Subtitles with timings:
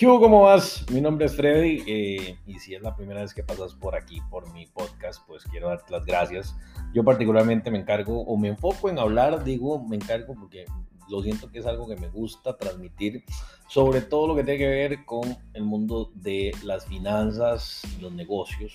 [0.00, 0.18] ¿Qué hubo?
[0.18, 0.86] ¿Cómo vas?
[0.90, 4.22] Mi nombre es Freddy eh, y si es la primera vez que pasas por aquí,
[4.30, 6.56] por mi podcast, pues quiero darte las gracias.
[6.94, 10.64] Yo particularmente me encargo o me enfoco en hablar, digo, me encargo porque
[11.10, 13.24] lo siento que es algo que me gusta transmitir,
[13.68, 18.72] sobre todo lo que tiene que ver con el mundo de las finanzas, los negocios,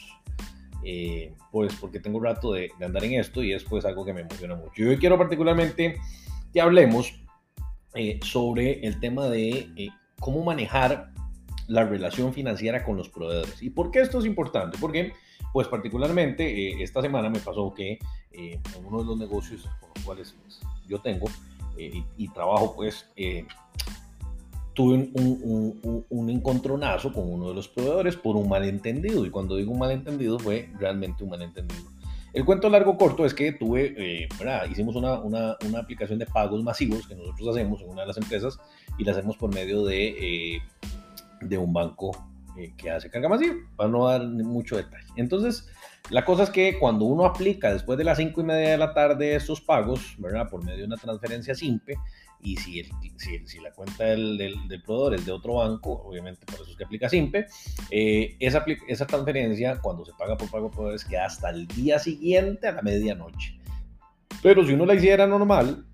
[0.84, 4.14] eh, pues porque tengo un rato de, andar en esto y es pues algo que
[4.14, 4.84] me emociona mucho.
[4.84, 5.98] Y hoy quiero particularmente
[6.54, 7.16] que hablemos
[7.96, 11.12] eh, sobre el tema de cómo manejar
[11.68, 13.62] la relación financiera con los proveedores.
[13.62, 14.78] ¿Y por qué esto es importante?
[14.80, 15.14] Porque,
[15.52, 18.00] pues particularmente, eh, esta semana me pasó que
[18.32, 21.28] eh, en uno de los negocios con los cuales pues, yo tengo
[21.78, 23.08] eh, y, trabajo, pues
[24.74, 29.26] tuve un, un, encontronazo con uno de los proveedores por un malentendido.
[29.26, 31.95] Y cuando digo un malentendido, fue realmente un malentendido.
[32.36, 34.28] El cuento largo corto es que tuve,
[34.70, 38.18] hicimos una, una, una, aplicación de pagos masivos que nosotros hacemos en una de las
[38.18, 38.60] empresas
[38.98, 40.62] y la hacemos por medio de
[41.42, 42.12] de un banco
[42.58, 45.08] eh, que hace carga masiva, para no dar mucho detalle.
[45.16, 45.68] Entonces,
[46.10, 48.94] la cosa es que cuando uno aplica después de las 5 y media de la
[48.94, 50.50] tarde estos pagos, ¿verdad?
[50.50, 51.98] Por medio de una transferencia simple,
[52.46, 52.84] y si,
[53.18, 56.84] si, la cuenta del, del, proveedor es de otro banco, obviamente por eso es que
[56.84, 57.48] aplica simple,
[57.90, 62.68] eh, esa, esa transferencia cuando se paga por pago proveedores queda hasta el día siguiente
[62.68, 63.60] a la medianoche.
[64.44, 65.86] Pero si uno la hiciera normal,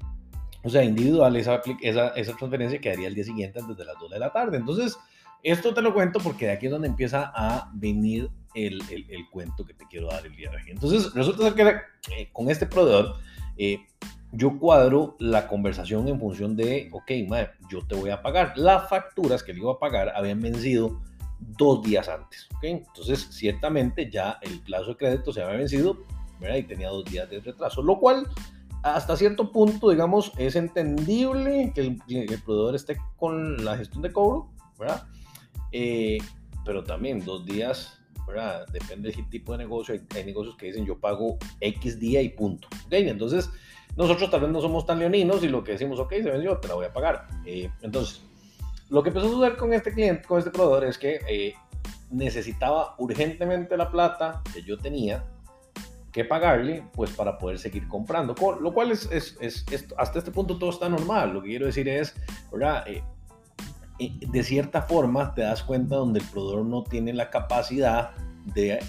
[0.63, 4.11] o sea, individual, esa, esa, esa transferencia quedaría el día siguiente antes de las 2
[4.11, 4.57] de la tarde.
[4.57, 4.97] Entonces,
[5.43, 9.65] esto te lo cuento porque de aquí es donde empieza a venir el, el, cuento
[9.65, 10.63] que te quiero dar el día de hoy.
[10.67, 13.15] Entonces, resulta ser que eh, con este proveedor,
[13.57, 13.79] eh,
[14.33, 17.11] yo cuadro la conversación en función de, ok,
[17.69, 18.53] yo te voy a pagar.
[18.57, 21.01] Las facturas que le iba a pagar habían vencido
[21.39, 22.63] dos días antes, ¿ok?
[22.63, 25.97] Entonces, ciertamente ya el plazo de crédito se había vencido,
[26.39, 26.57] ¿verdad?
[26.57, 28.27] Y tenía dos días de retraso, lo cual
[28.83, 34.11] hasta cierto punto, digamos, es entendible que el, el proveedor esté con la gestión de
[34.11, 35.03] cobro, ¿verdad?
[35.71, 36.17] Eh,
[36.65, 38.65] pero también dos días, ¿verdad?
[38.71, 39.99] Depende del tipo de negocio.
[40.15, 42.67] Hay, negocios que dicen yo pago X día y punto.
[42.87, 43.07] ¿Okay?
[43.09, 43.49] Entonces,
[43.95, 46.67] nosotros tal vez no somos tan leoninos y lo que decimos, ok, se vendió, te
[46.67, 47.27] la voy a pagar.
[47.45, 48.21] Eh, entonces,
[48.89, 51.53] lo que empezó a suceder con este cliente, con este proveedor, es que eh,
[52.09, 55.25] necesitaba urgentemente la plata que yo tenía
[56.11, 58.35] que pagarle, pues para poder seguir comprando.
[58.59, 59.65] Lo cual es, es, es,
[59.97, 61.33] hasta este punto todo está normal.
[61.33, 62.13] Lo que quiero decir es,
[62.51, 62.85] ¿verdad?
[64.09, 68.11] De cierta forma te das cuenta donde el proveedor no tiene la capacidad
[68.53, 68.79] de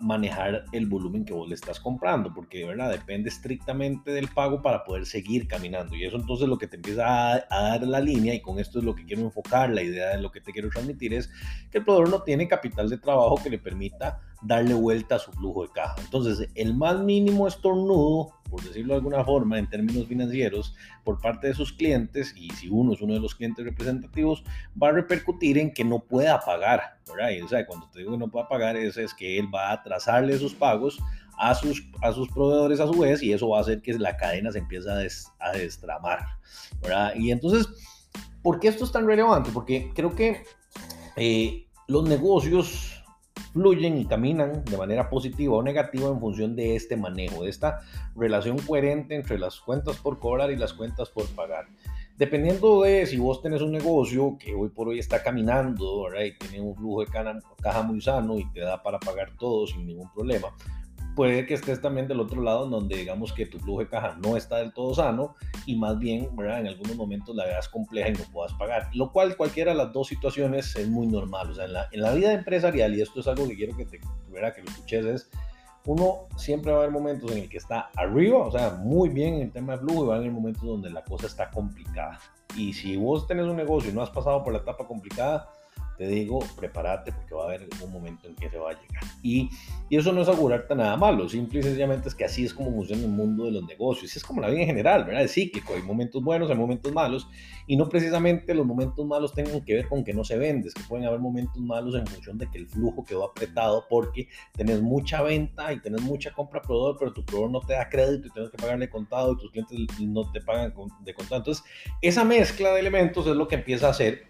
[0.00, 4.60] manejar el volumen que vos le estás comprando, porque de verdad depende estrictamente del pago
[4.60, 5.96] para poder seguir caminando.
[5.96, 8.78] Y eso entonces lo que te empieza a, a, dar la línea, y con esto
[8.78, 11.30] es lo que quiero enfocar, la idea de lo que te quiero transmitir es
[11.70, 15.32] que el proveedor no tiene capital de trabajo que le permita darle vuelta a su
[15.32, 15.96] flujo de caja.
[16.00, 20.74] Entonces, el más mínimo estornudo, por decirlo de alguna forma, en términos financieros,
[21.04, 24.44] por parte de sus clientes, y si uno es uno de los clientes representativos,
[24.80, 27.30] va a repercutir en que no pueda pagar, ¿verdad?
[27.42, 29.72] o sea, cuando te digo que no pueda pagar, es, es que él va a
[29.72, 31.00] atrasarle sus pagos
[31.38, 34.18] a sus, a sus proveedores a su vez, y eso va a hacer que la
[34.18, 34.98] cadena se empiece a,
[35.46, 36.20] a destramar,
[36.82, 37.14] ¿verdad?
[37.16, 37.66] Y entonces,
[38.42, 39.48] ¿por qué esto es tan relevante?
[39.50, 40.42] Porque creo que
[41.16, 43.01] eh, los negocios
[43.52, 47.80] fluyen y caminan de manera positiva o negativa en función de este manejo, de esta
[48.16, 51.66] relación coherente entre las cuentas por cobrar y las cuentas por pagar.
[52.16, 56.60] Dependiendo de si vos tenés un negocio que hoy por hoy está caminando y tiene
[56.60, 57.06] un flujo de
[57.62, 60.48] caja muy sano y te da para pagar todo sin ningún problema,
[61.14, 64.36] puede que estés también del otro lado, donde digamos que tu flujo de caja no
[64.36, 65.34] está del todo sano
[65.66, 66.60] y más bien, ¿verdad?
[66.60, 68.88] En algunos momentos la veas compleja y no puedas pagar.
[68.94, 71.50] Lo cual, cualquiera de las dos situaciones es muy normal.
[71.50, 73.84] O sea, en la, en la vida empresarial, y esto es algo que quiero que
[73.84, 74.00] te,
[74.30, 74.54] ¿verdad?
[74.54, 75.30] que lo escuches, es
[75.84, 79.34] uno siempre va a haber momentos en el que está arriba, o sea, muy bien
[79.34, 82.18] en el tema de flujo, y va a haber momentos donde la cosa está complicada.
[82.56, 85.48] Y si vos tenés un negocio y no has pasado por la etapa complicada,
[85.96, 89.02] te digo, prepárate porque va a haber un momento en que se va a llegar.
[89.22, 89.50] Y,
[89.88, 92.72] y, eso no es augurarte nada malo, simple y sencillamente es que así es como
[92.72, 94.16] funciona el mundo de los negocios.
[94.16, 95.22] Es como la vida en general, ¿verdad?
[95.24, 97.28] Es cíclico, hay momentos buenos, hay momentos malos,
[97.66, 100.74] y no precisamente los momentos malos tengan que ver con que no se vende, es
[100.74, 104.80] que pueden haber momentos malos en función de que el flujo quedó apretado porque tenés
[104.82, 108.30] mucha venta y tenés mucha compra proveedor, pero tu proveedor no te da crédito y
[108.30, 110.72] tienes que pagarle contado y tus clientes no te pagan
[111.04, 111.38] de contado.
[111.38, 111.64] Entonces,
[112.00, 114.26] esa mezcla de elementos es lo que empieza a hacer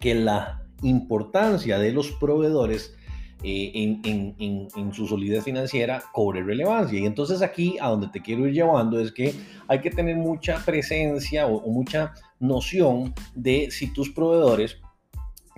[0.00, 2.94] que la importancia de los proveedores
[3.46, 6.98] eh, en, su solidez financiera cobre relevancia.
[6.98, 9.34] Y entonces aquí a donde te quiero ir llevando es que
[9.68, 14.78] hay que tener mucha presencia o, mucha noción de si tus proveedores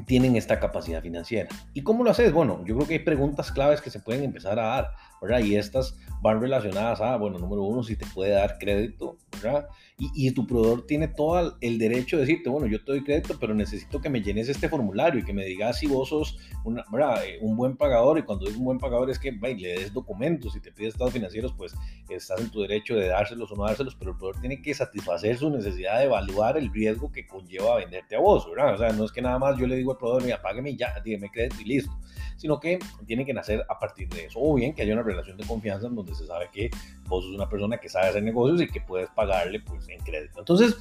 [0.05, 1.49] tienen esta capacidad financiera.
[1.75, 2.33] ¿Y cómo lo haces?
[2.33, 4.91] Bueno, yo creo que hay preguntas claves que se pueden empezar a dar,
[5.23, 5.41] ¿verdad?
[5.41, 9.17] Y estas van relacionadas a, bueno, número uno, si te puede dar crédito,
[9.47, 9.69] ¿verdad?
[9.99, 13.55] Y, tu proveedor tiene todo el derecho de decirte, bueno, yo te doy crédito, pero
[13.55, 17.57] necesito que me llenes este formulario y que me digas si vos sos eh, un
[17.57, 18.19] buen pagador.
[18.19, 21.15] Y cuando digo un buen pagador es que le des documentos y te pides estados
[21.15, 21.75] financieros, pues
[22.11, 25.39] estás en tu derecho de dárselos o no dárselos, pero el proveedor tiene que satisfacer
[25.39, 28.75] su necesidad de evaluar el riesgo que conlleva venderte a vos, ¿verdad?
[28.75, 31.01] O sea, no es que nada más yo le digo al proveedor, mira, págame ya,
[31.03, 31.99] dígame crédito y listo,
[32.37, 34.39] sino que tiene que nacer a partir de eso.
[34.43, 36.71] O bien que haya una relación de confianza en donde se sabe que
[37.09, 40.39] vos sos una persona que sabe hacer negocios y que puedes pagarle pues en crédito.
[40.39, 40.77] Entonces,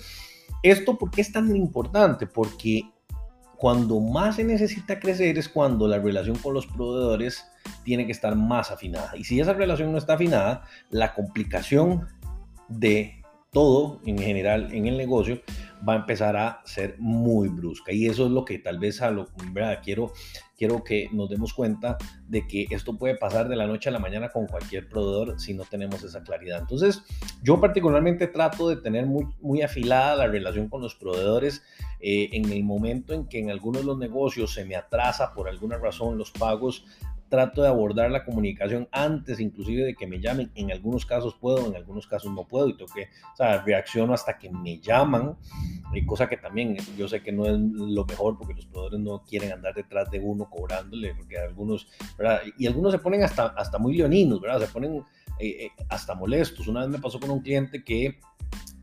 [0.64, 2.28] ¿esto por qué es tan importante?
[2.28, 2.84] Porque
[3.58, 7.46] cuando más se necesita crecer es cuando la relación con los proveedores
[7.84, 9.16] tiene que estar más afinada.
[9.18, 12.08] Y si esa relación no está afinada, la complicación
[12.68, 13.24] de
[13.56, 15.40] todo en general en el negocio
[15.88, 17.94] va a empezar a ser muy brusca.
[17.94, 19.80] Y eso es lo que tal vez a lo, ¿verdad?
[19.82, 20.12] Quiero,
[20.58, 21.98] quiero que nos demos cuenta
[22.28, 25.54] de que esto puede pasar de la noche a la mañana con cualquier proveedor si
[25.54, 26.60] no tenemos esa claridad.
[26.60, 27.02] Entonces,
[27.44, 31.64] yo particularmente trato de tener muy, muy afilada la relación con los proveedores
[32.02, 35.48] eh, en el momento en que en algunos de los negocios se me atrasa por
[35.48, 36.86] alguna razón los pagos
[37.36, 40.52] trato de abordar la comunicación antes inclusive de que me llamen.
[40.56, 44.14] En algunos casos puedo, en algunos casos no puedo y tengo que, o sea, reacciono
[44.14, 45.36] hasta que me llaman,
[45.94, 49.24] y cosa que también yo sé que no es lo mejor porque los proveedores no
[49.24, 51.88] quieren andar detrás de uno cobrándole, porque algunos,
[52.18, 52.42] ¿verdad?
[52.58, 54.62] Y algunos se ponen hasta, hasta muy leoninos, ¿verdad?
[54.62, 55.04] Se ponen
[55.40, 56.68] eh, eh, hasta molestos.
[56.68, 58.20] Una vez me pasó con un cliente que,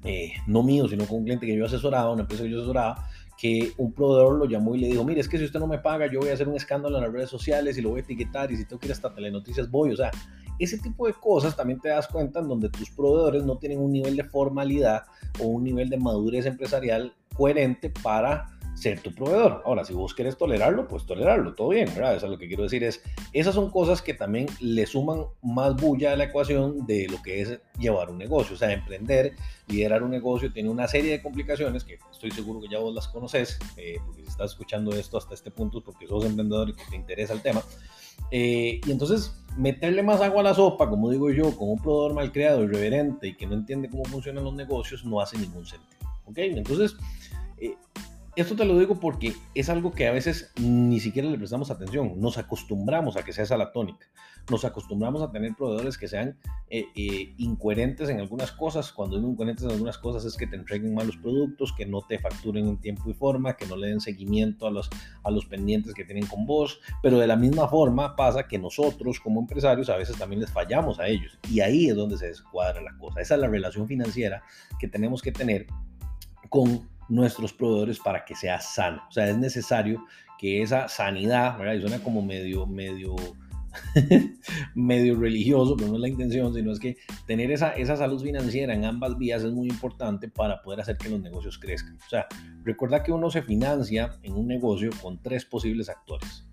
[0.05, 3.08] eh, no mío, sino con un cliente que yo asesoraba, una empresa que yo asesoraba,
[3.37, 5.79] que un proveedor lo llamó y le dijo, mire, es que si usted no me
[5.79, 8.02] paga, yo voy a hacer un escándalo en las redes sociales y lo voy a
[8.02, 9.93] etiquetar y si tengo que ir hasta telenoticias voy.
[9.93, 10.11] O sea,
[10.58, 13.93] ese tipo de cosas también te das cuenta en donde tus proveedores no tienen un
[13.93, 15.02] nivel de formalidad
[15.40, 19.62] o un nivel de madurez empresarial coherente para ser tu proveedor.
[19.64, 22.16] Ahora, si vos querés tolerarlo, pues tolerarlo, todo bien, ¿verdad?
[22.16, 23.02] Eso es lo que quiero decir es,
[23.32, 27.42] esas son cosas que también le suman más bulla a la ecuación de lo que
[27.42, 28.54] es llevar un negocio.
[28.54, 29.34] O sea, emprender,
[29.69, 33.08] liderar un negocio tiene una serie de complicaciones que estoy seguro que ya vos las
[33.08, 36.84] conoces, eh, porque si estás escuchando esto hasta este punto porque sos emprendedor y que
[36.88, 37.62] te interesa el tema.
[38.30, 42.14] Eh, y entonces meterle más agua a la sopa, como digo yo, con un proveedor
[42.14, 46.10] mal creado, irreverente y que no entiende cómo funcionan los negocios, no hace ningún sentido.
[46.24, 46.38] ¿Ok?
[46.38, 46.96] Entonces,
[47.58, 47.74] eh,
[48.34, 52.19] esto te lo digo porque es algo que a veces ni siquiera le prestamos atención.
[52.19, 54.06] Nos acostumbramos a que sea esa la tónica.
[54.50, 56.38] Nos acostumbramos a tener proveedores que sean
[56.70, 58.90] eh, eh, incoherentes en algunas cosas.
[58.90, 62.19] Cuando digo incoherentes en algunas cosas es que te entreguen malos productos, que no te
[62.19, 64.88] facturen en tiempo y forma, que no le den seguimiento a los,
[65.23, 66.81] a los pendientes que tienen con vos.
[67.02, 70.99] Pero de la misma forma pasa que nosotros como empresarios a veces también les fallamos
[70.99, 71.38] a ellos.
[71.50, 73.20] Y ahí es donde se descuadra la cosa.
[73.20, 74.43] Esa es la relación financiera
[74.81, 75.67] que tenemos que tener
[76.49, 79.02] con nuestros proveedores para que sea sano.
[79.08, 80.04] O sea, es necesario
[80.38, 81.75] que esa sanidad, ¿verdad?
[81.75, 83.14] Y suena como medio, medio,
[84.75, 86.96] medio religioso, pero no es la intención, sino es que
[87.26, 91.08] tener esa, esa salud financiera en ambas vías es muy importante para poder hacer que
[91.08, 91.96] los negocios crezcan.
[92.04, 92.26] O sea,
[92.64, 96.46] recuerda que uno se financia en un negocio con tres posibles actores.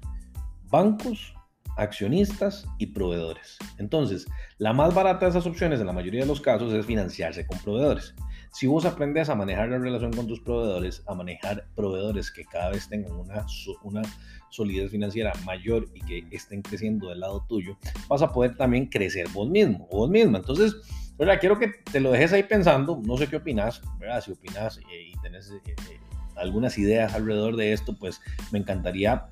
[0.70, 1.34] Bancos,
[1.80, 3.58] accionistas y proveedores.
[3.78, 7.46] Entonces, la más barata de esas opciones en la mayoría de los casos es financiarse
[7.48, 8.14] con proveedores.
[8.52, 12.72] Si vos aprendes a manejar la relación con tus proveedores, a manejar proveedores que cada
[12.72, 13.46] vez tengan una,
[13.84, 14.02] una
[14.50, 19.28] solidez financiera mayor y que estén creciendo del lado tuyo, vas a poder también crecer
[19.30, 20.40] vos mismo vos misma.
[20.40, 20.76] Entonces,
[21.18, 21.38] ¿verdad?
[21.40, 24.22] quiero que te lo dejes ahí pensando, no sé qué opinas, ¿verdad?
[24.22, 26.00] si opinas eh, y tenés eh, eh,
[26.36, 28.22] algunas ideas alrededor de esto, pues
[28.52, 29.28] me encantaría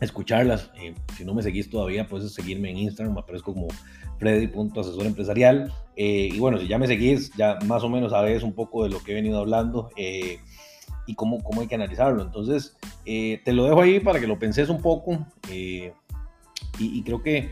[0.00, 0.70] escucharlas.
[1.16, 3.68] si no me seguís todavía, puedes seguirme en Instagram, aparezco como
[4.18, 5.72] Freddy.asesor empresarial.
[5.96, 8.90] Eh, y bueno, si ya me seguís, ya más o menos sabes un poco de
[8.90, 10.38] lo que he venido hablando eh,
[11.06, 12.22] y cómo, cómo hay que analizarlo.
[12.22, 15.26] Entonces, eh, te lo dejo ahí para que lo penses un poco.
[15.50, 15.90] Y,
[16.78, 17.50] y, creo que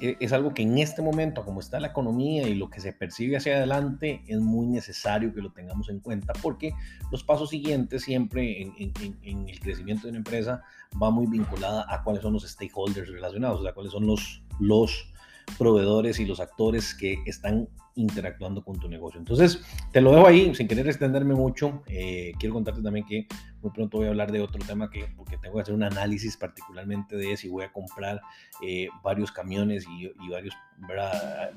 [0.00, 3.36] es algo que en este momento, como está la economía y lo que se percibe
[3.36, 6.72] hacia adelante, es muy necesario que lo tengamos en cuenta porque
[7.10, 10.62] los pasos siguientes siempre en el crecimiento de una empresa
[11.02, 15.12] va muy vinculada a cuáles son los stakeholders relacionados, o sea, cuáles son los, los
[15.58, 19.18] proveedores y los actores que están interactuando con tu negocio.
[19.18, 19.60] Entonces,
[19.92, 21.82] te lo dejo ahí, sin querer extenderme mucho.
[21.86, 23.26] Eh, quiero contarte también que
[23.62, 26.36] muy pronto voy a hablar de otro tema que, porque tengo que hacer un análisis
[26.36, 28.20] particularmente de si voy a comprar
[28.62, 30.54] eh, varios camiones y, y varios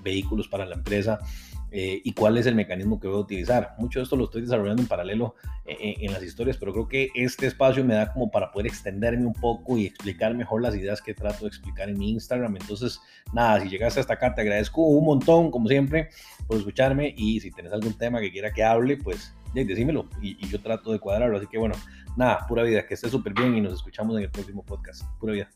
[0.01, 1.19] vehículos para la empresa
[1.71, 3.75] eh, y cuál es el mecanismo que voy a utilizar.
[3.77, 6.87] Mucho de esto lo estoy desarrollando en paralelo eh, eh, en las historias, pero creo
[6.87, 10.75] que este espacio me da como para poder extenderme un poco y explicar mejor las
[10.75, 12.57] ideas que trato de explicar en mi Instagram.
[12.57, 12.99] Entonces,
[13.33, 16.09] nada, si llegaste hasta acá, te agradezco un montón, como siempre,
[16.47, 20.49] por escucharme y si tienes algún tema que quiera que hable, pues decímelo y, y
[20.49, 21.37] yo trato de cuadrarlo.
[21.37, 21.75] Así que bueno,
[22.17, 25.03] nada, pura vida, que esté súper bien y nos escuchamos en el próximo podcast.
[25.19, 25.49] Pura vida.